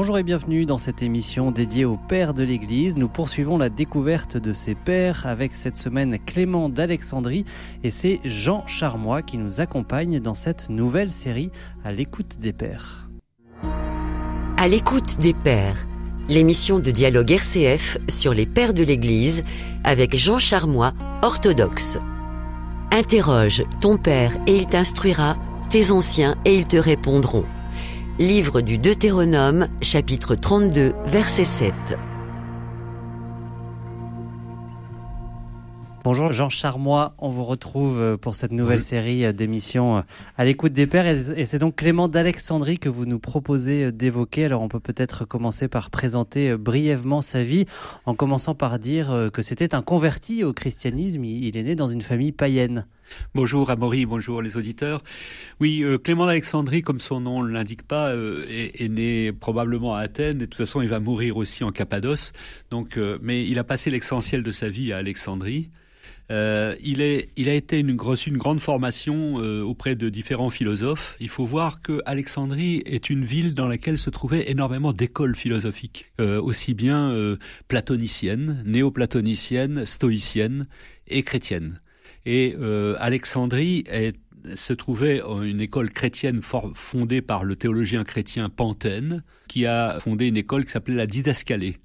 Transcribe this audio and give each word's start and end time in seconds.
Bonjour 0.00 0.16
et 0.16 0.22
bienvenue 0.22 0.64
dans 0.64 0.78
cette 0.78 1.02
émission 1.02 1.50
dédiée 1.50 1.84
aux 1.84 1.96
pères 1.96 2.32
de 2.32 2.44
l'Église. 2.44 2.96
Nous 2.96 3.08
poursuivons 3.08 3.58
la 3.58 3.68
découverte 3.68 4.36
de 4.36 4.52
ces 4.52 4.76
pères 4.76 5.26
avec 5.26 5.52
cette 5.52 5.76
semaine 5.76 6.20
Clément 6.24 6.68
d'Alexandrie 6.68 7.44
et 7.82 7.90
c'est 7.90 8.20
Jean 8.24 8.64
Charmois 8.68 9.22
qui 9.22 9.38
nous 9.38 9.60
accompagne 9.60 10.20
dans 10.20 10.34
cette 10.34 10.70
nouvelle 10.70 11.10
série 11.10 11.50
à 11.84 11.90
l'écoute 11.90 12.38
des 12.38 12.52
pères. 12.52 13.10
À 14.56 14.68
l'écoute 14.68 15.18
des 15.18 15.34
pères, 15.34 15.88
l'émission 16.28 16.78
de 16.78 16.92
dialogue 16.92 17.32
RCF 17.32 17.98
sur 18.08 18.34
les 18.34 18.46
pères 18.46 18.74
de 18.74 18.84
l'Église 18.84 19.42
avec 19.82 20.16
Jean 20.16 20.38
Charmois, 20.38 20.92
orthodoxe. 21.22 21.98
Interroge 22.92 23.64
ton 23.80 23.96
père 23.96 24.36
et 24.46 24.58
il 24.58 24.68
t'instruira, 24.68 25.36
tes 25.70 25.90
anciens 25.90 26.36
et 26.44 26.54
ils 26.54 26.68
te 26.68 26.76
répondront. 26.76 27.44
Livre 28.18 28.62
du 28.62 28.78
Deutéronome, 28.78 29.68
chapitre 29.80 30.34
32, 30.34 30.92
verset 31.06 31.44
7. 31.44 31.72
Bonjour 36.02 36.32
Jean 36.32 36.48
Charmois, 36.48 37.14
on 37.18 37.30
vous 37.30 37.44
retrouve 37.44 38.18
pour 38.18 38.34
cette 38.34 38.50
nouvelle 38.50 38.80
série 38.80 39.32
d'émissions 39.32 40.02
à 40.36 40.44
l'écoute 40.44 40.72
des 40.72 40.88
pères 40.88 41.06
et 41.06 41.44
c'est 41.44 41.60
donc 41.60 41.76
Clément 41.76 42.08
d'Alexandrie 42.08 42.80
que 42.80 42.88
vous 42.88 43.06
nous 43.06 43.20
proposez 43.20 43.92
d'évoquer. 43.92 44.46
Alors 44.46 44.62
on 44.62 44.68
peut 44.68 44.80
peut-être 44.80 45.24
commencer 45.24 45.68
par 45.68 45.90
présenter 45.90 46.56
brièvement 46.56 47.22
sa 47.22 47.44
vie 47.44 47.66
en 48.04 48.16
commençant 48.16 48.56
par 48.56 48.80
dire 48.80 49.28
que 49.32 49.42
c'était 49.42 49.76
un 49.76 49.82
converti 49.82 50.42
au 50.42 50.52
christianisme, 50.52 51.24
il 51.24 51.56
est 51.56 51.62
né 51.62 51.76
dans 51.76 51.86
une 51.86 52.02
famille 52.02 52.32
païenne. 52.32 52.84
Bonjour 53.34 53.70
Amaury, 53.70 54.06
bonjour 54.06 54.42
les 54.42 54.56
auditeurs. 54.56 55.02
Oui, 55.60 55.82
euh, 55.82 55.98
Clément 55.98 56.26
d'Alexandrie, 56.26 56.82
comme 56.82 57.00
son 57.00 57.20
nom 57.20 57.42
ne 57.42 57.50
l'indique 57.50 57.82
pas, 57.82 58.08
euh, 58.08 58.44
est, 58.48 58.88
né 58.88 59.32
probablement 59.32 59.94
à 59.94 60.00
Athènes. 60.00 60.36
Et 60.36 60.40
de 60.40 60.46
toute 60.46 60.56
façon, 60.56 60.82
il 60.82 60.88
va 60.88 61.00
mourir 61.00 61.36
aussi 61.36 61.64
en 61.64 61.72
Cappadoce. 61.72 62.32
Donc, 62.70 62.96
euh, 62.96 63.18
mais 63.22 63.46
il 63.46 63.58
a 63.58 63.64
passé 63.64 63.90
l'essentiel 63.90 64.42
de 64.42 64.50
sa 64.50 64.68
vie 64.68 64.92
à 64.92 64.98
Alexandrie. 64.98 65.70
il, 66.30 67.00
est, 67.00 67.30
il 67.36 67.48
a 67.48 67.54
été 67.54 67.78
une, 67.78 67.96
grosse, 67.96 68.26
une 68.26 68.36
grande 68.36 68.60
formation 68.60 69.36
auprès 69.36 69.94
de 69.94 70.10
différents 70.10 70.50
philosophes. 70.50 71.16
Il 71.20 71.30
faut 71.30 71.46
voir 71.46 71.80
que 71.80 72.02
Alexandrie 72.04 72.82
est 72.84 73.08
une 73.08 73.24
ville 73.24 73.54
dans 73.54 73.66
laquelle 73.66 73.96
se 73.96 74.10
trouvaient 74.10 74.50
énormément 74.50 74.92
d'écoles 74.92 75.36
philosophiques, 75.36 76.12
aussi 76.18 76.74
bien 76.74 77.14
platoniciennes, 77.68 78.62
néoplatoniciennes, 78.66 79.86
stoïciennes 79.86 80.66
et 81.06 81.22
chrétiennes. 81.22 81.80
Et 82.30 82.54
euh, 82.60 82.94
Alexandrie 82.98 83.84
se 84.54 84.74
trouvait 84.74 85.22
une 85.42 85.62
école 85.62 85.90
chrétienne 85.90 86.42
fondée 86.42 87.22
par 87.22 87.42
le 87.42 87.56
théologien 87.56 88.04
chrétien 88.04 88.50
Pantène, 88.50 89.24
qui 89.48 89.64
a 89.64 89.98
fondé 89.98 90.26
une 90.26 90.36
école 90.36 90.66
qui 90.66 90.72
s'appelait 90.72 90.94
la 90.94 91.06
Didascalée. 91.06 91.78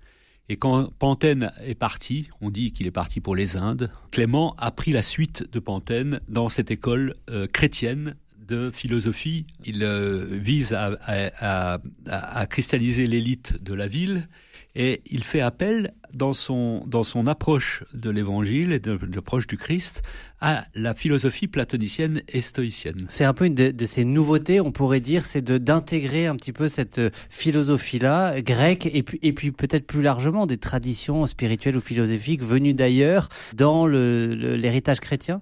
Et 0.50 0.58
quand 0.58 0.92
Pantène 1.00 1.54
est 1.66 1.76
parti, 1.76 2.28
on 2.42 2.50
dit 2.50 2.74
qu'il 2.74 2.88
est 2.88 2.92
parti 2.92 3.22
pour 3.22 3.38
les 3.38 3.56
Indes, 3.56 3.90
Clément 4.12 4.54
a 4.58 4.72
pris 4.72 4.92
la 4.92 5.02
suite 5.02 5.50
de 5.50 5.60
Pantène 5.60 6.20
dans 6.28 6.50
cette 6.50 6.72
école 6.72 7.16
euh, 7.30 7.48
chrétienne 7.48 8.18
de 8.46 8.70
philosophie. 8.70 9.46
Il 9.64 9.82
euh, 9.82 10.26
vise 10.30 10.74
à, 10.74 10.98
à, 11.06 11.80
à, 12.06 12.42
à 12.42 12.46
l'élite 12.52 13.64
de 13.64 13.74
la 13.74 13.88
ville 13.88 14.28
et 14.76 15.02
il 15.06 15.24
fait 15.24 15.42
appel 15.42 15.94
dans 16.14 16.34
son, 16.34 16.84
dans 16.88 17.04
son 17.04 17.28
approche 17.28 17.84
de 17.94 18.10
l'évangile 18.10 18.72
et 18.72 18.80
de, 18.80 19.00
l'approche 19.14 19.48
du 19.48 19.58
Christ 19.58 20.04
à 20.42 20.66
la 20.76 20.94
philosophie 20.94 21.48
platonicienne 21.48 22.22
et 22.28 22.42
stoïcienne. 22.42 23.06
C'est 23.08 23.24
un 23.24 23.34
peu 23.34 23.46
une 23.46 23.56
de, 23.56 23.72
de, 23.72 23.86
ces 23.86 24.04
nouveautés, 24.04 24.62
on 24.62 24.72
pourrait 24.72 25.00
dire, 25.00 25.26
c'est 25.26 25.44
d'intégrer 25.44 26.28
un 26.28 26.36
petit 26.36 26.54
peu 26.54 26.68
cette 26.68 27.02
philosophie-là, 27.30 28.42
grecque, 28.42 28.88
et 28.92 29.04
puis, 29.04 29.20
et 29.22 29.34
puis 29.34 29.52
peut-être 29.52 29.88
plus 29.88 30.02
largement 30.02 30.46
des 30.46 30.58
traditions 30.58 31.26
spirituelles 31.26 31.78
ou 31.78 31.82
philosophiques 31.82 32.44
venues 32.44 32.74
d'ailleurs 32.74 33.30
dans 33.56 33.88
l'héritage 33.88 35.00
chrétien? 35.00 35.42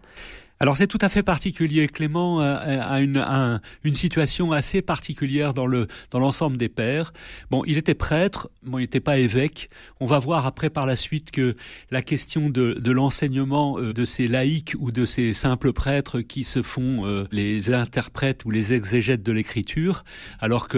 Alors 0.62 0.78
c'est 0.78 0.86
tout 0.86 1.00
à 1.02 1.10
fait 1.10 1.24
particulier. 1.24 1.88
Clément 1.88 2.40
a 2.40 3.00
une, 3.00 3.18
un, 3.18 3.62
une 3.84 3.96
situation 3.96 4.52
assez 4.52 4.84
particulière 4.84 5.56
dans 5.56 5.66
le 5.66 5.88
dans 6.12 6.20
l'ensemble 6.20 6.56
des 6.56 6.70
pères. 6.70 7.14
Bon, 7.50 7.64
il 7.66 7.80
était 7.80 7.96
prêtre, 7.96 8.52
bon, 8.62 8.78
il 8.78 8.82
n'était 8.82 9.00
pas 9.00 9.18
évêque. 9.18 9.72
On 10.00 10.06
va 10.06 10.20
voir 10.20 10.46
après 10.46 10.70
par 10.70 10.86
la 10.86 10.96
suite 10.96 11.32
que 11.32 11.56
la 11.90 12.04
question 12.04 12.52
de, 12.52 12.74
de 12.74 12.92
l'enseignement 12.92 13.80
euh, 13.80 13.92
de 13.92 14.06
ces 14.06 14.28
laïcs 14.28 14.76
ou 14.78 14.92
de 14.92 15.04
ces 15.04 15.34
simples 15.34 15.74
prêtres 15.74 16.22
qui 16.22 16.44
se 16.44 16.62
font 16.62 17.08
euh, 17.08 17.26
les 17.32 17.74
interprètes 17.74 18.46
ou 18.46 18.52
les 18.52 18.74
exégètes 18.74 19.24
de 19.24 19.32
l'écriture, 19.32 20.04
alors 20.40 20.68
que 20.68 20.78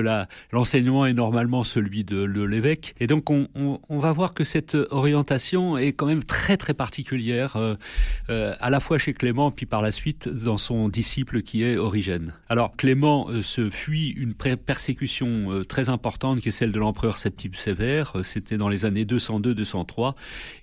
l'enseignement 0.54 1.06
est 1.06 1.14
normalement 1.14 1.66
celui 1.66 2.06
de, 2.06 2.24
l'évêque. 2.24 2.94
Et 3.02 3.08
donc 3.08 3.30
on, 3.30 3.50
on, 3.54 3.82
on, 3.90 4.00
va 4.00 4.14
voir 4.14 4.34
que 4.34 4.46
cette 4.46 4.78
orientation 4.92 5.78
est 5.78 5.92
quand 5.92 6.06
même 6.06 6.24
très 6.24 6.56
très 6.56 6.74
particulière, 6.74 7.58
euh, 7.58 7.76
euh 8.30 8.56
à 8.62 8.70
la 8.70 8.80
fois 8.80 8.98
chez 8.98 9.14
Clément 9.14 9.52
puis 9.52 9.66
par 9.74 9.82
la 9.82 9.92
suite 9.92 10.30
dans 10.30 10.58
son 10.58 10.88
disciple 10.88 11.42
qui 11.42 11.64
est 11.64 11.78
Origène. 11.78 12.36
Alors 12.48 12.76
Clément 12.76 13.32
euh, 13.32 13.42
se 13.42 13.72
fuit 13.72 14.10
une 14.10 14.36
persécution 14.36 15.52
euh, 15.52 15.64
très 15.64 15.90
importante 15.90 16.42
qui 16.42 16.50
est 16.50 16.52
celle 16.52 16.72
de 16.72 16.78
l'empereur 16.78 17.18
Septime 17.18 17.56
Sévère, 17.56 18.12
euh, 18.14 18.22
c'était 18.22 18.58
dans 18.58 18.70
les 18.70 18.86
années 18.86 19.04
202-203, 19.04 20.14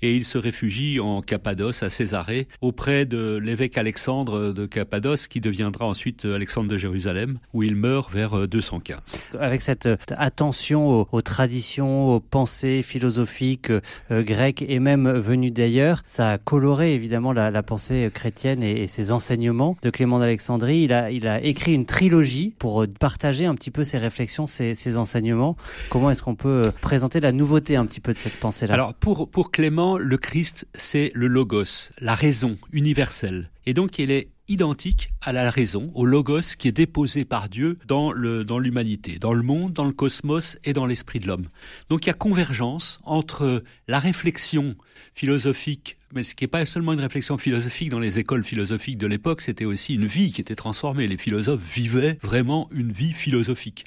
et 0.03 0.15
il 0.15 0.25
se 0.25 0.39
réfugie 0.39 1.01
en 1.01 1.23
Cappadoce, 1.23 1.83
à 1.83 1.89
Césarée, 1.89 2.47
auprès 2.61 3.05
de 3.05 3.37
l'évêque 3.43 3.79
Alexandre 3.79 4.53
de 4.53 4.67
Cappadoce, 4.67 5.27
qui 5.27 5.41
deviendra 5.41 5.87
ensuite 5.87 6.25
Alexandre 6.25 6.69
de 6.69 6.79
Jérusalem, 6.79 7.39
où 7.53 7.65
il 7.65 7.75
meurt 7.75 8.13
vers 8.13 8.47
215. 8.47 9.01
Avec 9.41 9.63
cette 9.63 9.89
attention 10.17 11.09
aux, 11.11 11.23
traditions, 11.23 12.15
aux 12.15 12.21
pensées 12.21 12.83
philosophiques 12.83 13.73
grecques 14.09 14.63
et 14.69 14.79
même 14.79 15.11
venues 15.11 15.51
d'ailleurs, 15.51 16.03
ça 16.05 16.31
a 16.31 16.39
coloré 16.39 16.95
évidemment 16.95 17.33
la, 17.33 17.51
la 17.51 17.65
pensée 17.65 18.09
chrétienne 18.15 18.63
et, 18.63 18.83
et 18.83 18.87
ses 18.87 19.00
enseignements 19.13 19.77
de 19.83 19.91
Clément 19.91 20.19
d'Alexandrie. 20.19 20.83
Il 20.83 20.93
a, 20.93 21.43
écrit 21.43 21.75
une 21.75 21.87
trilogie 21.87 22.55
pour 22.59 22.87
partager 22.99 23.47
un 23.47 23.55
petit 23.55 23.71
peu 23.71 23.85
ses 23.85 23.99
réflexions, 23.99 24.47
ses, 24.47 24.75
ses 24.75 24.97
enseignements. 24.97 25.57
Comment 25.89 26.11
est-ce 26.11 26.23
qu'on 26.23 26.35
peut 26.35 26.73
présenter 26.81 27.21
la 27.21 27.33
nouveauté 27.33 27.77
un 27.77 27.87
petit 27.87 28.01
peu 28.01 28.13
de 28.13 28.19
cette 28.19 28.39
pensée-là? 28.39 28.75
Alors 28.75 28.95
pour, 28.95 29.51
Clément, 29.51 29.97
le 29.97 30.19
Christ, 30.19 30.67
c'est 30.75 31.11
le 31.15 31.27
logos, 31.27 31.91
la 32.01 32.15
raison 32.15 32.59
universelle. 32.73 33.51
Et 33.67 33.75
donc 33.75 33.99
il 33.99 34.11
est 34.11 34.29
identique 34.49 35.11
à 35.21 35.33
la 35.33 35.49
raison, 35.49 35.91
au 35.95 36.05
logos 36.05 36.57
qui 36.59 36.69
est 36.69 36.73
déposé 36.73 37.25
par 37.25 37.49
Dieu 37.49 37.79
dans 37.87 38.11
le 38.11 38.45
dans 38.45 38.59
l'humanité, 38.59 39.19
dans 39.19 39.33
le 39.33 39.43
monde, 39.43 39.73
dans 39.73 39.85
le 39.85 39.93
cosmos 39.93 40.59
et 40.65 40.73
dans 40.73 40.87
l'esprit 40.87 41.21
de 41.21 41.27
l'homme. 41.27 41.47
Donc 41.89 42.05
il 42.05 42.09
y 42.09 42.11
a 42.11 42.15
convergence 42.15 43.01
entre 43.05 43.63
la 43.87 43.99
réflexion 43.99 44.75
philosophique 45.15 45.99
mais 46.13 46.23
ce 46.23 46.35
qui 46.35 46.45
n'est 46.45 46.49
pas 46.49 46.65
seulement 46.67 46.93
une 46.93 47.01
réflexion 47.01 47.39
philosophique 47.39 47.89
dans 47.89 48.01
les 48.01 48.19
écoles 48.19 48.45
philosophiques 48.45 48.99
de 48.99 49.07
l'époque, 49.07 49.41
c'était 49.41 49.65
aussi 49.65 49.95
une 49.95 50.07
vie 50.07 50.33
qui 50.33 50.41
était 50.41 50.57
transformée. 50.57 51.07
Les 51.07 51.17
philosophes 51.17 51.63
vivaient 51.63 52.19
vraiment 52.23 52.69
une 52.73 52.91
vie 52.91 53.13
philosophique. 53.13 53.85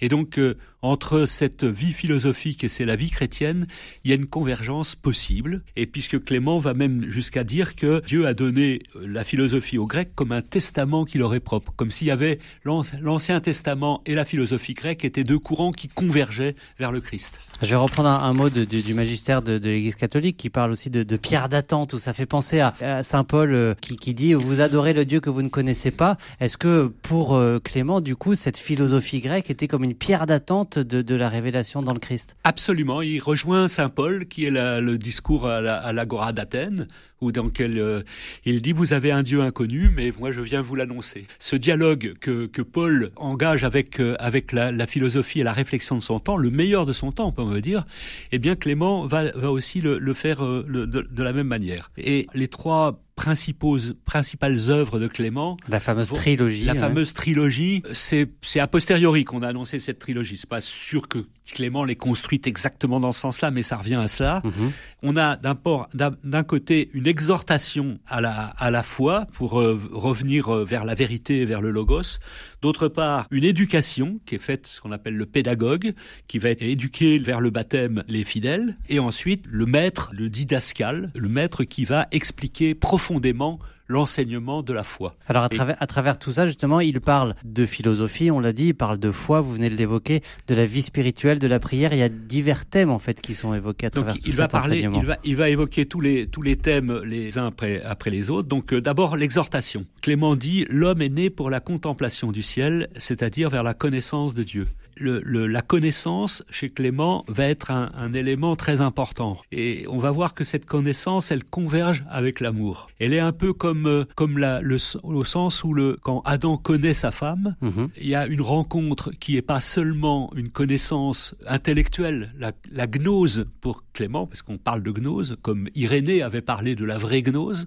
Et 0.00 0.08
donc, 0.08 0.38
euh, 0.38 0.56
entre 0.86 1.26
cette 1.26 1.64
vie 1.64 1.92
philosophique 1.92 2.64
et 2.64 2.68
c'est 2.68 2.84
la 2.84 2.96
vie 2.96 3.10
chrétienne, 3.10 3.66
il 4.04 4.10
y 4.10 4.12
a 4.12 4.16
une 4.16 4.26
convergence 4.26 4.94
possible. 4.94 5.62
Et 5.76 5.86
puisque 5.86 6.22
Clément 6.24 6.58
va 6.58 6.74
même 6.74 7.10
jusqu'à 7.10 7.44
dire 7.44 7.76
que 7.76 8.02
Dieu 8.06 8.26
a 8.26 8.34
donné 8.34 8.82
euh, 8.94 9.06
la 9.06 9.24
philosophie 9.24 9.78
aux 9.78 9.86
Grecs 9.86 10.14
comme 10.14 10.32
un 10.32 10.42
testament 10.42 11.04
qui 11.04 11.18
leur 11.18 11.34
est 11.34 11.40
propre, 11.40 11.72
comme 11.76 11.90
s'il 11.90 12.06
y 12.06 12.10
avait 12.10 12.38
l'Ancien 12.64 13.40
Testament 13.40 14.02
et 14.06 14.14
la 14.14 14.24
philosophie 14.24 14.74
grecque 14.74 15.04
étaient 15.04 15.24
deux 15.24 15.38
courants 15.38 15.72
qui 15.72 15.88
convergeaient 15.88 16.56
vers 16.78 16.92
le 16.92 17.00
Christ. 17.00 17.40
Je 17.62 17.70
vais 17.70 17.76
reprendre 17.76 18.10
un, 18.10 18.32
mot 18.34 18.50
du 18.50 18.94
magistère 18.94 19.40
de, 19.40 19.54
l'Église 19.54 19.96
catholique 19.96 20.36
qui 20.36 20.50
parle 20.50 20.70
aussi 20.70 20.90
de, 20.90 21.16
pierre 21.16 21.48
d'attente, 21.48 21.94
où 21.94 21.98
ça 21.98 22.12
fait 22.12 22.26
penser 22.26 22.60
à, 22.60 23.02
Saint 23.02 23.24
Paul 23.24 23.52
euh, 23.52 23.74
qui, 23.80 23.96
qui, 23.96 24.12
dit 24.12 24.34
vous 24.34 24.60
adorez 24.60 24.92
le 24.92 25.04
Dieu 25.04 25.20
que 25.20 25.30
vous 25.30 25.42
ne 25.42 25.48
connaissez 25.48 25.90
pas. 25.90 26.18
Est-ce 26.40 26.58
que 26.58 26.92
pour 27.02 27.34
euh, 27.34 27.58
Clément, 27.58 28.00
du 28.00 28.14
coup, 28.14 28.34
cette 28.34 28.58
philosophie 28.58 29.20
grecque 29.20 29.50
était 29.50 29.68
comme 29.68 29.84
une 29.84 29.94
pierre 29.94 30.26
d'attente 30.26 30.75
de, 30.78 31.02
de, 31.02 31.14
la 31.14 31.28
révélation 31.28 31.82
dans 31.82 31.92
le 31.92 31.98
Christ 31.98 32.36
Absolument. 32.44 33.02
Il 33.02 33.20
rejoint 33.20 33.68
Saint 33.68 33.88
Paul, 33.88 34.26
qui 34.26 34.44
est 34.44 34.50
le 34.50 34.96
discours 34.96 35.46
à 35.46 35.92
l'agora 35.92 36.26
la, 36.26 36.32
d'Athènes, 36.32 36.86
où 37.20 37.32
dans 37.32 37.44
lequel 37.44 37.78
euh, 37.78 38.02
il 38.44 38.62
dit 38.62 38.72
vous 38.72 38.92
avez 38.92 39.10
un 39.10 39.22
Dieu 39.22 39.40
inconnu, 39.40 39.90
mais 39.94 40.12
moi 40.18 40.32
je 40.32 40.40
viens 40.40 40.62
vous 40.62 40.74
l'annoncer. 40.74 41.26
Ce 41.38 41.56
dialogue 41.56 42.14
que, 42.20 42.46
que 42.46 42.62
Paul 42.62 43.10
engage 43.16 43.64
avec 43.64 44.00
euh, 44.00 44.16
avec 44.18 44.52
la, 44.52 44.86
philosophie 44.86 45.40
et 45.40 45.44
la 45.44 45.52
réflexion 45.52 45.96
de 45.96 46.02
son 46.02 46.20
temps, 46.20 46.36
le 46.36 46.50
meilleur 46.50 46.86
de 46.86 46.92
son 46.92 47.12
temps, 47.12 47.28
on 47.36 47.46
peut 47.46 47.60
dire, 47.60 47.86
eh 48.32 48.38
bien 48.38 48.54
Clément 48.54 49.06
va, 49.06 49.30
va 49.32 49.50
aussi 49.50 49.80
le, 49.80 50.14
faire 50.14 50.44
euh, 50.44 50.64
de, 50.68 50.86
de 50.86 51.22
la 51.22 51.32
même 51.32 51.46
manière. 51.46 51.90
Et 51.96 52.26
les 52.34 52.48
trois 52.48 53.00
principaux, 53.16 53.78
principales 54.04 54.58
œuvres 54.68 55.00
de 55.00 55.08
Clément. 55.08 55.56
La 55.68 55.80
fameuse 55.80 56.10
trilogie. 56.10 56.64
La 56.64 56.74
ouais. 56.74 56.78
fameuse 56.78 57.14
trilogie, 57.14 57.82
c'est, 57.92 58.28
c'est 58.42 58.60
a 58.60 58.68
posteriori 58.68 59.24
qu'on 59.24 59.42
a 59.42 59.48
annoncé 59.48 59.80
cette 59.80 59.98
trilogie. 59.98 60.36
C'est 60.36 60.48
pas 60.48 60.60
sûr 60.60 61.08
que 61.08 61.26
Clément 61.52 61.84
les 61.84 61.96
construit 61.96 62.40
exactement 62.44 63.00
dans 63.00 63.12
ce 63.12 63.20
sens-là, 63.20 63.50
mais 63.50 63.62
ça 63.62 63.76
revient 63.76 63.96
à 63.96 64.08
cela. 64.08 64.42
Mhm. 64.44 64.72
On 65.02 65.16
a 65.16 65.36
d'un 65.36 66.42
côté 66.42 66.90
une 66.92 67.06
exhortation 67.06 67.98
à 68.06 68.20
la, 68.20 68.54
à 68.58 68.70
la 68.70 68.82
foi 68.82 69.26
pour 69.32 69.60
euh, 69.60 69.80
revenir 69.92 70.48
euh, 70.48 70.64
vers 70.64 70.84
la 70.84 70.94
vérité 70.94 71.44
vers 71.44 71.60
le 71.60 71.70
logos. 71.70 72.18
D'autre 72.62 72.88
part, 72.88 73.26
une 73.30 73.44
éducation 73.44 74.18
qui 74.26 74.34
est 74.34 74.42
faite, 74.42 74.66
ce 74.66 74.80
qu'on 74.80 74.92
appelle 74.92 75.16
le 75.16 75.26
pédagogue, 75.26 75.94
qui 76.26 76.38
va 76.38 76.50
être 76.50 76.62
éduqué 76.62 77.18
vers 77.18 77.40
le 77.40 77.50
baptême 77.50 78.02
les 78.08 78.24
fidèles. 78.24 78.76
Et 78.88 78.98
ensuite, 78.98 79.44
le 79.46 79.66
maître, 79.66 80.10
le 80.12 80.28
didascal, 80.28 81.12
le 81.14 81.28
maître 81.28 81.64
qui 81.64 81.84
va 81.84 82.08
expliquer 82.10 82.74
profondément 82.74 83.60
l'enseignement 83.88 84.62
de 84.62 84.72
la 84.72 84.82
foi. 84.82 85.14
Alors 85.28 85.44
à, 85.44 85.48
travers, 85.48 85.76
à 85.80 85.86
travers 85.86 86.18
tout 86.18 86.32
ça, 86.32 86.46
justement, 86.46 86.80
il 86.80 87.00
parle 87.00 87.34
de 87.44 87.66
philosophie, 87.66 88.30
on 88.30 88.40
l'a 88.40 88.52
dit, 88.52 88.68
il 88.68 88.74
parle 88.74 88.98
de 88.98 89.10
foi, 89.10 89.40
vous 89.40 89.54
venez 89.54 89.70
de 89.70 89.76
l'évoquer, 89.76 90.22
de 90.48 90.54
la 90.54 90.66
vie 90.66 90.82
spirituelle, 90.82 91.38
de 91.38 91.46
la 91.46 91.58
prière. 91.58 91.92
Il 91.92 91.98
y 91.98 92.02
a 92.02 92.08
divers 92.08 92.66
thèmes 92.66 92.90
en 92.90 92.98
fait 92.98 93.20
qui 93.20 93.34
sont 93.34 93.54
évoqués 93.54 93.86
à 93.86 93.90
travers 93.90 94.14
Donc, 94.14 94.26
il 94.26 94.34
va 94.34 94.48
parler, 94.48 94.80
il 94.80 95.04
va, 95.04 95.18
il 95.24 95.36
va 95.36 95.48
évoquer 95.48 95.86
tous 95.86 96.00
les, 96.00 96.26
tous 96.26 96.42
les 96.42 96.56
thèmes 96.56 97.02
les 97.04 97.38
uns 97.38 97.46
après, 97.46 97.82
après 97.82 98.10
les 98.10 98.30
autres. 98.30 98.48
Donc 98.48 98.72
euh, 98.72 98.80
d'abord 98.80 99.16
l'exhortation. 99.16 99.86
Clément 100.02 100.36
dit, 100.36 100.66
l'homme 100.68 101.02
est 101.02 101.08
né 101.08 101.30
pour 101.30 101.50
la 101.50 101.60
contemplation 101.60 102.32
du 102.32 102.42
ciel, 102.42 102.88
c'est-à-dire 102.96 103.50
vers 103.50 103.62
la 103.62 103.74
connaissance 103.74 104.34
de 104.34 104.42
Dieu 104.42 104.66
le, 104.96 105.46
la 105.46 105.62
connaissance 105.62 106.44
chez 106.50 106.70
Clément 106.70 107.24
va 107.28 107.44
être 107.44 107.70
un, 107.70 107.92
un, 107.96 108.12
élément 108.12 108.56
très 108.56 108.80
important. 108.80 109.38
Et 109.52 109.84
on 109.88 109.98
va 109.98 110.10
voir 110.10 110.34
que 110.34 110.44
cette 110.44 110.66
connaissance, 110.66 111.30
elle 111.30 111.44
converge 111.44 112.04
avec 112.10 112.40
l'amour. 112.40 112.88
Elle 112.98 113.12
est 113.12 113.20
un 113.20 113.32
peu 113.32 113.52
comme 113.52 113.86
euh, 113.86 114.04
comme 114.14 114.38
la, 114.38 114.60
le, 114.60 114.76
au 115.02 115.24
sens 115.24 115.64
où 115.64 115.74
le 115.74 115.98
quand 116.02 116.22
Adam 116.24 116.56
connaît 116.56 116.94
sa 116.94 117.10
femme, 117.10 117.56
mhm. 117.60 117.88
il 117.96 118.08
y 118.08 118.14
a 118.14 118.26
une 118.26 118.40
rencontre 118.40 119.10
qui 119.18 119.36
est 119.36 119.42
pas 119.42 119.60
seulement 119.60 120.32
une 120.34 120.48
connaissance 120.48 121.34
intellectuelle, 121.46 122.32
la, 122.38 122.52
la 122.70 122.86
gnose 122.86 123.46
pour 123.60 123.84
Clément, 123.92 124.26
parce 124.26 124.42
qu'on 124.42 124.58
parle 124.58 124.82
de 124.82 124.92
gnose, 124.92 125.36
comme 125.42 125.68
Irénée 125.74 126.22
avait 126.22 126.42
parlé 126.42 126.74
de 126.74 126.84
la 126.84 126.98
vraie 126.98 127.22
gnose. 127.22 127.66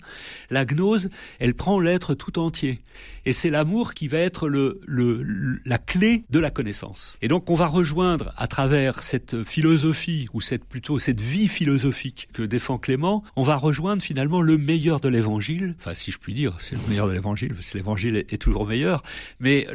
La 0.50 0.66
gnose, 0.66 1.10
elle 1.40 1.56
prend 1.56 1.80
l'être 1.80 2.14
tout 2.14 2.40
entier. 2.40 2.82
Et 3.26 3.34
c'est 3.34 3.50
l'amour 3.50 3.94
qui 3.94 4.08
va 4.08 4.20
être 4.20 4.48
le, 4.48 4.80
le, 4.88 5.60
la 5.66 5.78
clé 5.78 6.24
de 6.30 6.40
la 6.40 6.52
connaissance. 6.52 7.18
Et 7.22 7.28
donc 7.28 7.50
on 7.50 7.56
va 7.56 7.68
rejoindre 7.68 8.34
à 8.38 8.48
travers 8.48 9.04
cette 9.04 9.44
philosophie, 9.44 10.28
ou 10.34 10.42
cette 10.42 10.66
plutôt 10.66 11.00
cette 11.00 11.22
vie 11.22 11.48
philosophique 11.48 12.30
que 12.34 12.44
défend 12.44 12.78
Clément, 12.78 13.24
on 13.36 13.44
va 13.44 13.58
rejoindre 13.58 14.02
finalement 14.02 14.42
le 14.42 14.58
meilleur 14.58 15.00
de 15.00 15.10
l'évangile. 15.10 15.76
Enfin, 15.80 15.94
si 15.94 16.12
je 16.12 16.18
puis 16.18 16.34
dire, 16.34 16.56
c'est 16.60 16.76
le 16.76 16.82
meilleur 16.88 17.08
de 17.08 17.14
l'évangile, 17.14 17.54
parce 17.54 17.72
que 17.72 17.78
l'évangile 17.78 18.18
est, 18.18 18.40
toujours 18.40 18.66
meilleur. 18.66 19.04
Mais 19.42 19.68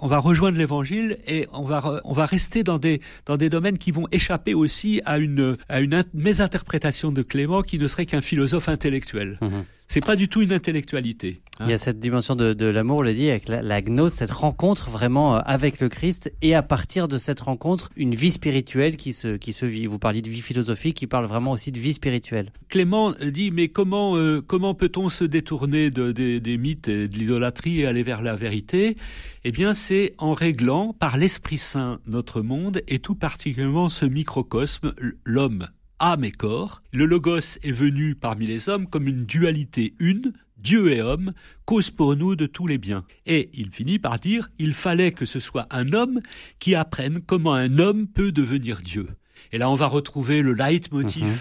on 0.00 0.08
va 0.08 0.18
rejoindre 0.18 0.56
l'évangile 0.56 1.18
et 1.26 1.46
on 1.52 1.64
va 1.64 2.00
on 2.04 2.14
va 2.14 2.24
rester 2.24 2.62
dans 2.62 2.78
des 2.78 3.00
dans 3.26 3.36
des 3.36 3.50
domaines 3.50 3.78
qui 3.78 3.90
vont 3.90 4.06
échapper 4.12 4.54
aussi 4.54 5.02
à 5.04 5.18
une 5.18 5.56
à 5.68 5.80
une 5.80 6.04
mésinterprétation 6.14 7.12
de 7.12 7.22
Clément 7.22 7.62
qui 7.62 7.78
ne 7.78 7.86
serait 7.86 8.06
qu'un 8.06 8.22
philosophe 8.22 8.68
intellectuel. 8.68 9.38
Mmh 9.40 9.60
c'est 9.88 10.04
pas 10.04 10.16
du 10.16 10.28
tout 10.28 10.42
une 10.42 10.52
intellectualité. 10.52 11.40
Hein. 11.58 11.64
Il 11.66 11.70
y 11.70 11.72
a 11.72 11.78
cette 11.78 11.98
dimension 11.98 12.36
de, 12.36 12.52
de 12.52 12.66
l'amour, 12.66 12.98
on 12.98 13.02
l'a 13.02 13.14
dit, 13.14 13.30
avec 13.30 13.48
la, 13.48 13.62
la, 13.62 13.80
gnose, 13.80 14.12
cette 14.12 14.30
rencontre 14.30 14.90
vraiment 14.90 15.36
euh, 15.36 15.40
avec 15.46 15.80
le 15.80 15.88
Christ, 15.88 16.30
et 16.42 16.54
à 16.54 16.62
partir 16.62 17.08
de 17.08 17.16
cette 17.16 17.40
rencontre, 17.40 17.88
une 17.96 18.14
vie 18.14 18.30
spirituelle 18.30 18.96
qui 18.96 19.14
se, 19.14 19.36
qui 19.36 19.54
se 19.54 19.64
vit. 19.64 19.86
Vous 19.86 19.98
parliez 19.98 20.20
de 20.20 20.28
vie 20.28 20.42
philosophique, 20.42 21.00
il 21.00 21.08
parle 21.08 21.24
vraiment 21.24 21.52
aussi 21.52 21.72
de 21.72 21.78
vie 21.78 21.94
spirituelle. 21.94 22.52
Clément 22.68 23.12
dit, 23.12 23.50
mais 23.50 23.68
comment, 23.68 24.16
euh, 24.16 24.42
comment 24.46 24.74
peut-on 24.74 25.08
se 25.08 25.24
détourner 25.24 25.90
de, 25.90 26.12
des 26.12 26.58
mythes 26.58 26.88
et 26.88 27.08
de 27.08 27.16
l'idolâtrie 27.16 27.80
et 27.80 27.86
aller 27.86 28.02
vers 28.02 28.20
la 28.20 28.36
vérité? 28.36 28.96
Eh 29.44 29.52
bien, 29.52 29.72
c'est 29.72 30.14
en 30.18 30.34
réglant 30.34 30.92
par 30.92 31.16
l'Esprit 31.16 31.58
Saint 31.58 32.00
notre 32.06 32.42
monde, 32.42 32.82
et 32.88 32.98
tout 32.98 33.14
particulièrement 33.14 33.88
ce 33.88 34.04
microcosme, 34.04 34.92
l'homme 35.24 35.68
âme 36.00 36.24
et 36.24 36.32
corps, 36.32 36.82
le 36.92 37.06
logos 37.06 37.58
est 37.62 37.72
venu 37.72 38.14
parmi 38.14 38.46
les 38.46 38.68
hommes 38.68 38.86
comme 38.86 39.08
une 39.08 39.24
dualité 39.24 39.94
une, 39.98 40.32
Dieu 40.56 40.92
et 40.92 41.02
homme, 41.02 41.32
cause 41.64 41.90
pour 41.90 42.16
nous 42.16 42.36
de 42.36 42.46
tous 42.46 42.66
les 42.66 42.78
biens. 42.78 43.02
Et 43.26 43.50
il 43.54 43.70
finit 43.70 43.98
par 43.98 44.18
dire, 44.18 44.48
il 44.58 44.74
fallait 44.74 45.12
que 45.12 45.26
ce 45.26 45.40
soit 45.40 45.66
un 45.70 45.92
homme 45.92 46.20
qui 46.58 46.74
apprenne 46.74 47.20
comment 47.20 47.54
un 47.54 47.78
homme 47.78 48.06
peut 48.06 48.32
devenir 48.32 48.80
Dieu. 48.80 49.06
Et 49.52 49.58
là, 49.58 49.70
on 49.70 49.76
va 49.76 49.86
retrouver 49.86 50.42
le 50.42 50.52
leitmotiv 50.52 51.24
mhm. 51.24 51.38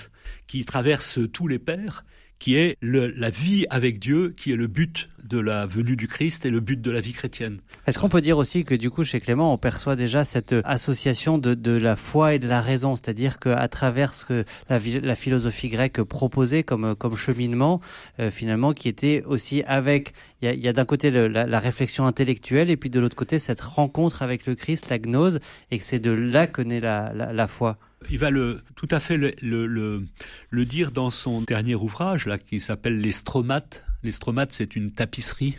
qui 0.47 0.65
traverse 0.65 1.19
tous 1.33 1.47
les 1.47 1.59
pères, 1.59 2.05
qui 2.39 2.55
est 2.55 2.77
la 2.81 3.29
vie 3.29 3.65
avec 3.69 3.99
Dieu, 3.99 4.33
qui 4.37 4.51
est 4.51 4.55
le 4.55 4.67
but 4.67 5.09
de 5.23 5.39
la 5.39 5.65
venue 5.65 5.95
du 5.95 6.07
Christ 6.07 6.45
et 6.45 6.49
le 6.49 6.59
but 6.59 6.79
de 6.79 6.91
la 6.91 7.01
vie 7.01 7.11
chrétienne. 7.13 7.59
Est-ce 7.85 7.99
qu'on 7.99 8.09
peut 8.09 8.21
dire 8.21 8.37
aussi 8.37 8.63
que 8.63 8.75
du 8.75 8.89
coup 8.89 9.03
chez 9.03 9.19
Clément 9.19 9.53
on 9.53 9.57
perçoit 9.57 9.95
déjà 9.95 10.23
cette 10.23 10.55
association 10.63 11.37
de, 11.37 11.53
de 11.53 11.71
la 11.71 11.95
foi 11.95 12.35
et 12.35 12.39
de 12.39 12.47
la 12.47 12.61
raison, 12.61 12.95
c'est-à-dire 12.95 13.39
qu'à 13.39 13.67
travers 13.67 14.13
ce 14.13 14.25
que 14.25 14.45
la, 14.69 14.79
la, 15.01 15.15
philosophie 15.15 15.69
grecque 15.69 16.01
proposait 16.03 16.63
comme, 16.63 16.95
comme 16.95 17.17
cheminement, 17.17 17.81
euh, 18.19 18.31
finalement 18.31 18.73
qui 18.73 18.87
était 18.87 19.23
aussi 19.25 19.63
avec, 19.63 20.13
il 20.41 20.59
y 20.59 20.67
a, 20.67 20.69
a 20.69 20.73
d'un 20.73 20.85
côté 20.85 21.11
la, 21.11 21.45
la, 21.45 21.59
réflexion 21.59 22.05
intellectuelle 22.05 22.69
et 22.69 22.77
puis 22.77 22.89
de 22.89 22.99
l'autre 22.99 23.15
côté 23.15 23.39
cette 23.39 23.61
rencontre 23.61 24.21
avec 24.21 24.45
le 24.45 24.55
Christ, 24.55 24.89
la 24.89 24.99
gnose, 24.99 25.39
et 25.71 25.79
que 25.79 25.83
c'est 25.83 25.99
de 25.99 26.11
là 26.11 26.47
que 26.47 26.61
naît 26.61 26.79
la, 26.79 27.13
la 27.13 27.47
foi. 27.47 27.77
Il 28.09 28.19
va 28.19 28.29
le, 28.29 28.61
tout 28.75 28.87
à 28.91 28.99
fait 28.99 29.17
le, 29.17 29.33
le, 29.41 30.05
le, 30.49 30.65
dire 30.65 30.91
dans 30.91 31.09
son 31.09 31.41
dernier 31.41 31.75
ouvrage, 31.75 32.25
là, 32.25 32.37
qui 32.37 32.59
s'appelle 32.59 32.99
Les 32.99 33.11
Stromates. 33.11 33.83
Les 34.03 34.11
Stromates, 34.11 34.53
c'est 34.53 34.75
une 34.75 34.91
tapisserie. 34.91 35.57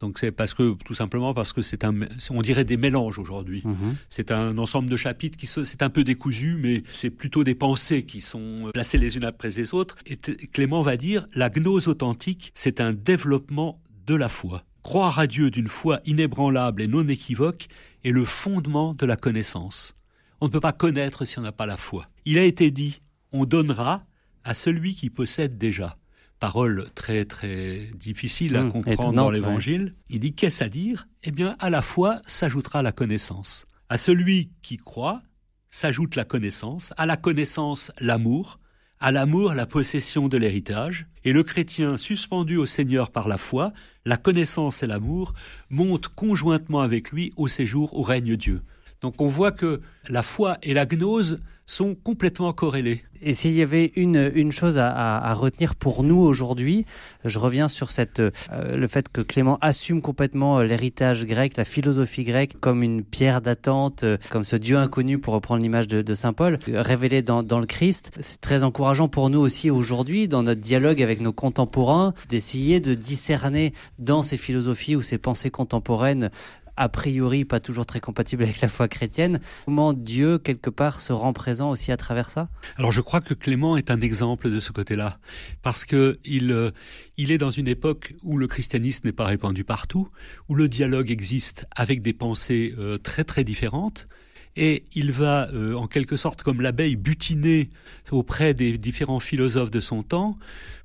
Donc 0.00 0.18
c'est 0.18 0.32
parce 0.32 0.52
que 0.54 0.74
tout 0.84 0.92
simplement 0.92 1.32
parce 1.32 1.52
que 1.52 1.62
c'est 1.62 1.84
un, 1.84 1.94
on 2.30 2.42
dirait 2.42 2.64
des 2.64 2.76
mélanges 2.76 3.18
aujourd'hui. 3.18 3.62
Mhm. 3.64 3.96
C'est 4.10 4.32
un 4.32 4.58
ensemble 4.58 4.90
de 4.90 4.96
chapitres 4.96 5.38
qui 5.38 5.46
c'est 5.46 5.82
un 5.82 5.88
peu 5.88 6.04
décousu, 6.04 6.56
mais 6.60 6.82
c'est 6.92 7.10
plutôt 7.10 7.44
des 7.44 7.54
pensées 7.54 8.04
qui 8.04 8.20
sont 8.20 8.70
placées 8.74 8.98
les 8.98 9.16
unes 9.16 9.24
après 9.24 9.50
les 9.50 9.72
autres. 9.72 9.96
Et 10.04 10.16
Clément 10.16 10.82
va 10.82 10.96
dire 10.96 11.26
la 11.34 11.48
gnose 11.48 11.88
authentique, 11.88 12.52
c'est 12.54 12.80
un 12.80 12.90
développement 12.90 13.80
de 14.06 14.14
la 14.14 14.28
foi. 14.28 14.64
Croire 14.82 15.18
à 15.18 15.26
Dieu 15.26 15.50
d'une 15.50 15.68
foi 15.68 16.00
inébranlable 16.04 16.82
et 16.82 16.86
non 16.86 17.08
équivoque 17.08 17.68
est 18.04 18.10
le 18.10 18.26
fondement 18.26 18.92
de 18.92 19.06
la 19.06 19.16
connaissance. 19.16 19.96
On 20.44 20.48
ne 20.48 20.52
peut 20.52 20.60
pas 20.60 20.74
connaître 20.74 21.24
si 21.24 21.38
on 21.38 21.42
n'a 21.42 21.52
pas 21.52 21.64
la 21.64 21.78
foi. 21.78 22.06
Il 22.26 22.36
a 22.36 22.44
été 22.44 22.70
dit, 22.70 23.00
on 23.32 23.46
donnera 23.46 24.04
à 24.44 24.52
celui 24.52 24.94
qui 24.94 25.08
possède 25.08 25.56
déjà. 25.56 25.96
Parole 26.38 26.90
très 26.94 27.24
très 27.24 27.88
difficile 27.94 28.54
à 28.56 28.64
mmh, 28.64 28.72
comprendre 28.72 29.12
dans 29.14 29.30
l'Évangile. 29.30 29.94
Il 30.10 30.20
dit 30.20 30.34
qu'est-ce 30.34 30.62
à 30.62 30.68
dire? 30.68 31.08
Eh 31.22 31.30
bien, 31.30 31.56
à 31.60 31.70
la 31.70 31.80
foi 31.80 32.20
s'ajoutera 32.26 32.82
la 32.82 32.92
connaissance. 32.92 33.64
À 33.88 33.96
celui 33.96 34.50
qui 34.60 34.76
croit 34.76 35.22
s'ajoute 35.70 36.14
la 36.14 36.26
connaissance, 36.26 36.92
à 36.98 37.06
la 37.06 37.16
connaissance 37.16 37.90
l'amour, 37.98 38.60
à 39.00 39.12
l'amour 39.12 39.54
la 39.54 39.64
possession 39.64 40.28
de 40.28 40.36
l'héritage, 40.36 41.06
et 41.24 41.32
le 41.32 41.42
chrétien 41.42 41.96
suspendu 41.96 42.58
au 42.58 42.66
Seigneur 42.66 43.10
par 43.10 43.28
la 43.28 43.38
foi, 43.38 43.72
la 44.04 44.18
connaissance 44.18 44.82
et 44.82 44.86
l'amour 44.86 45.32
montent 45.70 46.08
conjointement 46.08 46.82
avec 46.82 47.12
lui 47.12 47.32
au 47.38 47.48
séjour 47.48 47.96
au 47.96 48.02
règne 48.02 48.36
Dieu. 48.36 48.60
Donc 49.04 49.20
on 49.20 49.28
voit 49.28 49.52
que 49.52 49.82
la 50.08 50.22
foi 50.22 50.56
et 50.62 50.72
la 50.72 50.86
gnose 50.86 51.38
sont 51.66 51.94
complètement 51.94 52.54
corrélées. 52.54 53.04
Et 53.20 53.34
s'il 53.34 53.52
y 53.52 53.60
avait 53.60 53.92
une, 53.96 54.32
une 54.34 54.50
chose 54.50 54.78
à, 54.78 55.34
retenir 55.34 55.74
pour 55.74 56.02
nous 56.02 56.20
aujourd'hui, 56.20 56.86
je 57.26 57.38
reviens 57.38 57.68
sur 57.68 57.90
cette, 57.90 58.20
euh, 58.20 58.30
le 58.50 58.86
fait 58.86 59.10
que 59.10 59.20
Clément 59.20 59.58
assume 59.60 60.00
complètement 60.00 60.58
euh, 60.58 60.64
l'héritage 60.64 61.26
grec, 61.26 61.56
la 61.58 61.64
philosophie 61.66 62.24
grecque 62.24 62.58
comme 62.60 62.82
une 62.82 63.02
pierre 63.02 63.42
d'attente, 63.42 64.04
euh, 64.04 64.16
comme 64.30 64.44
ce 64.44 64.56
Dieu 64.56 64.78
inconnu 64.78 65.18
pour 65.18 65.34
reprendre 65.34 65.62
l'image 65.62 65.86
de, 65.86 66.14
Saint 66.14 66.32
Paul, 66.32 66.58
révélé 66.66 67.20
dans 67.20 67.42
le 67.42 67.66
Christ. 67.66 68.10
C'est 68.20 68.40
très 68.40 68.64
encourageant 68.64 69.08
pour 69.08 69.28
nous 69.28 69.40
aussi 69.40 69.70
aujourd'hui, 69.70 70.28
dans 70.28 70.42
notre 70.42 70.60
dialogue 70.62 71.02
avec 71.02 71.20
nos 71.20 71.32
contemporains, 71.32 72.14
d'essayer 72.30 72.80
de 72.80 72.94
discerner 72.94 73.74
dans 73.98 74.22
ces 74.22 74.38
philosophies 74.38 74.96
ou 74.96 75.02
ces 75.02 75.18
pensées 75.18 75.50
contemporaines 75.50 76.30
a 76.76 76.88
priori 76.88 77.44
pas 77.44 77.60
toujours 77.60 77.86
très 77.86 78.00
compatible 78.00 78.42
avec 78.42 78.60
la 78.60 78.68
foi 78.68 78.88
chrétienne. 78.88 79.40
Comment 79.64 79.92
Dieu, 79.92 80.38
quelque 80.38 80.70
part, 80.70 81.00
se 81.00 81.12
rend 81.12 81.32
présent 81.32 81.70
aussi 81.70 81.92
à 81.92 81.96
travers 81.96 82.30
ça? 82.30 82.48
Alors 82.76 82.92
je 82.92 83.00
crois 83.00 83.20
que 83.20 83.34
Clément 83.34 83.76
est 83.76 83.90
un 83.90 84.00
exemple 84.00 84.50
de 84.50 84.60
ce 84.60 84.72
côté-là, 84.72 85.18
parce 85.62 85.84
que 85.84 86.18
il, 86.24 86.52
euh, 86.52 86.70
il 87.16 87.30
est 87.30 87.38
dans 87.38 87.50
une 87.50 87.68
époque 87.68 88.14
où 88.22 88.36
le 88.36 88.46
christianisme 88.46 89.06
n'est 89.06 89.12
pas 89.12 89.26
répandu 89.26 89.64
partout, 89.64 90.08
où 90.48 90.54
le 90.54 90.68
dialogue 90.68 91.10
existe 91.10 91.66
avec 91.74 92.02
des 92.02 92.12
pensées 92.12 92.74
euh, 92.78 92.98
très 92.98 93.24
très 93.24 93.44
différentes, 93.44 94.08
et 94.56 94.84
il 94.94 95.12
va, 95.12 95.48
euh, 95.52 95.74
en 95.74 95.86
quelque 95.86 96.16
sorte, 96.16 96.42
comme 96.42 96.60
l'abeille, 96.60 96.96
butiner 96.96 97.70
auprès 98.10 98.54
des 98.54 98.78
différents 98.78 99.20
philosophes 99.20 99.70
de 99.70 99.80
son 99.80 100.02
temps 100.02 100.38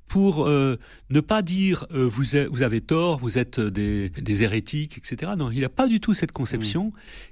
pour 0.07 0.47
euh, 0.47 0.79
ne 1.11 1.19
pas 1.19 1.43
dire 1.43 1.85
euh, 1.91 2.07
vous, 2.07 2.23
vous, 2.49 2.63
avez 2.63 2.81
tort, 2.81 3.19
vous 3.19 3.37
êtes 3.37 3.59
des, 3.59 4.09
des 4.09 4.43
hérétiques, 4.43 4.97
etc. 4.97 5.33
Non, 5.37 5.51
il 5.51 5.61
n'a 5.61 5.69
pas 5.69 5.87
du 5.87 5.99
tout 5.99 6.15
cette 6.15 6.31
conception. 6.31 6.85
Mm. 6.85 6.91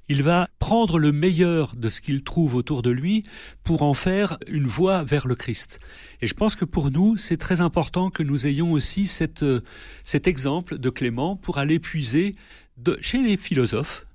Il 0.09 0.23
va 0.23 0.47
prendre 0.59 0.99
le 0.99 1.11
meilleur 1.11 1.75
de 1.75 1.89
ce 1.89 2.01
qu'il 2.01 2.23
trouve 2.23 2.53
autour 2.53 2.83
de 2.83 2.91
lui 2.91 3.23
pour 3.63 3.81
en 3.81 3.95
faire 3.95 4.37
une 4.47 4.67
voie 4.67 5.03
vers 5.03 5.27
le 5.27 5.33
Christ. 5.33 5.79
Et 6.21 6.27
je 6.27 6.35
pense 6.35 6.55
que 6.55 6.65
pour 6.65 6.91
nous, 6.91 7.17
c'est 7.17 7.37
très 7.37 7.61
important 7.61 8.11
que 8.11 8.21
nous 8.21 8.45
ayons 8.45 8.71
aussi 8.71 9.07
cette, 9.07 9.45
cet 10.03 10.27
exemple 10.27 10.77
de 10.77 10.89
Clément 10.91 11.35
pour 11.35 11.57
aller 11.57 11.79
puiser 11.79 12.35
de, 12.77 12.99
chez 13.01 13.23
les 13.23 13.37
philosophes 13.37 14.06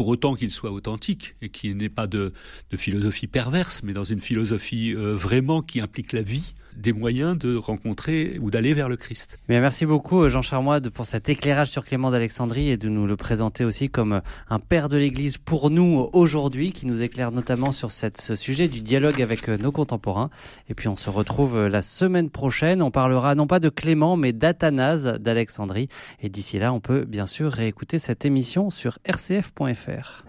pour 0.00 0.08
autant 0.08 0.34
qu'il 0.34 0.50
soit 0.50 0.70
authentique 0.70 1.34
et 1.42 1.50
qu'il 1.50 1.76
n'ait 1.76 1.90
pas 1.90 2.06
de, 2.06 2.32
philosophie 2.74 3.26
perverse, 3.26 3.82
mais 3.82 3.92
dans 3.92 4.02
une 4.02 4.22
philosophie 4.22 4.94
euh, 4.94 5.14
vraiment 5.14 5.60
qui 5.60 5.78
implique 5.78 6.14
la 6.14 6.22
vie 6.22 6.54
des 6.80 6.92
moyens 6.92 7.36
de 7.36 7.56
rencontrer 7.56 8.38
ou 8.40 8.50
d'aller 8.50 8.74
vers 8.74 8.88
le 8.88 8.96
Christ. 8.96 9.38
Mais 9.48 9.60
merci 9.60 9.86
beaucoup 9.86 10.28
Jean 10.28 10.42
Charmois 10.42 10.80
pour 10.80 11.06
cet 11.06 11.28
éclairage 11.28 11.68
sur 11.68 11.84
Clément 11.84 12.10
d'Alexandrie 12.10 12.70
et 12.70 12.76
de 12.76 12.88
nous 12.88 13.06
le 13.06 13.16
présenter 13.16 13.64
aussi 13.64 13.90
comme 13.90 14.22
un 14.48 14.58
père 14.58 14.88
de 14.88 14.96
l'Église 14.96 15.38
pour 15.38 15.70
nous 15.70 16.08
aujourd'hui, 16.12 16.72
qui 16.72 16.86
nous 16.86 17.02
éclaire 17.02 17.32
notamment 17.32 17.72
sur 17.72 17.90
ce 17.90 18.34
sujet 18.34 18.68
du 18.68 18.80
dialogue 18.80 19.20
avec 19.22 19.48
nos 19.48 19.72
contemporains. 19.72 20.30
Et 20.68 20.74
puis 20.74 20.88
on 20.88 20.96
se 20.96 21.10
retrouve 21.10 21.66
la 21.66 21.82
semaine 21.82 22.30
prochaine. 22.30 22.82
On 22.82 22.90
parlera 22.90 23.34
non 23.34 23.46
pas 23.46 23.60
de 23.60 23.68
Clément, 23.68 24.16
mais 24.16 24.32
d'Athanase 24.32 25.04
d'Alexandrie. 25.20 25.88
Et 26.20 26.28
d'ici 26.28 26.58
là, 26.58 26.72
on 26.72 26.80
peut 26.80 27.04
bien 27.04 27.26
sûr 27.26 27.52
réécouter 27.52 27.98
cette 27.98 28.24
émission 28.24 28.70
sur 28.70 28.98
rcf.fr. 29.08 30.24